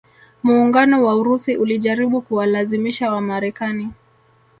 Muungano 0.43 1.03
wa 1.05 1.15
Urusi 1.15 1.57
ulijaribu 1.57 2.21
kuwalazimisha 2.21 3.11
Wamarekani 3.11 3.89